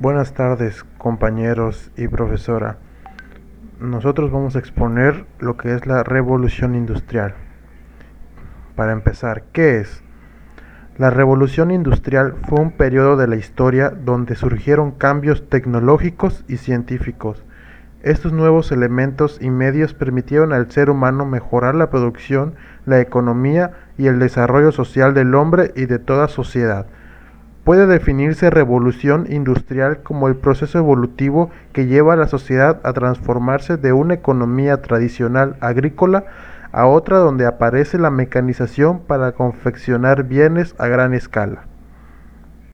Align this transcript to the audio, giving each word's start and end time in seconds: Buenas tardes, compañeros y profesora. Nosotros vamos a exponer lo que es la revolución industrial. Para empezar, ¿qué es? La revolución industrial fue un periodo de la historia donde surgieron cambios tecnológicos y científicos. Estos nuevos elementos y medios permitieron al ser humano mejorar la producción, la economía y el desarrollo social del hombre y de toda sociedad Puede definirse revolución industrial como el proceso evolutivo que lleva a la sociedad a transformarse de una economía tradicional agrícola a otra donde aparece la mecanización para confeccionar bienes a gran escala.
Buenas 0.00 0.32
tardes, 0.32 0.84
compañeros 0.96 1.90
y 1.96 2.06
profesora. 2.06 2.76
Nosotros 3.80 4.30
vamos 4.30 4.54
a 4.54 4.60
exponer 4.60 5.26
lo 5.40 5.56
que 5.56 5.74
es 5.74 5.88
la 5.88 6.04
revolución 6.04 6.76
industrial. 6.76 7.34
Para 8.76 8.92
empezar, 8.92 9.42
¿qué 9.50 9.78
es? 9.78 10.04
La 10.98 11.10
revolución 11.10 11.72
industrial 11.72 12.36
fue 12.46 12.60
un 12.60 12.70
periodo 12.70 13.16
de 13.16 13.26
la 13.26 13.34
historia 13.34 13.90
donde 13.90 14.36
surgieron 14.36 14.92
cambios 14.92 15.48
tecnológicos 15.48 16.44
y 16.46 16.58
científicos. 16.58 17.44
Estos 18.04 18.32
nuevos 18.32 18.70
elementos 18.70 19.38
y 19.42 19.50
medios 19.50 19.94
permitieron 19.94 20.52
al 20.52 20.70
ser 20.70 20.90
humano 20.90 21.26
mejorar 21.26 21.74
la 21.74 21.90
producción, 21.90 22.54
la 22.86 23.00
economía 23.00 23.72
y 23.96 24.06
el 24.06 24.20
desarrollo 24.20 24.70
social 24.70 25.12
del 25.12 25.34
hombre 25.34 25.72
y 25.74 25.86
de 25.86 25.98
toda 25.98 26.28
sociedad 26.28 26.86
Puede 27.68 27.86
definirse 27.86 28.48
revolución 28.48 29.26
industrial 29.28 30.02
como 30.02 30.26
el 30.28 30.36
proceso 30.36 30.78
evolutivo 30.78 31.50
que 31.74 31.84
lleva 31.84 32.14
a 32.14 32.16
la 32.16 32.26
sociedad 32.26 32.80
a 32.82 32.94
transformarse 32.94 33.76
de 33.76 33.92
una 33.92 34.14
economía 34.14 34.80
tradicional 34.80 35.54
agrícola 35.60 36.24
a 36.72 36.86
otra 36.86 37.18
donde 37.18 37.44
aparece 37.44 37.98
la 37.98 38.08
mecanización 38.08 39.00
para 39.00 39.32
confeccionar 39.32 40.22
bienes 40.22 40.74
a 40.78 40.86
gran 40.86 41.12
escala. 41.12 41.67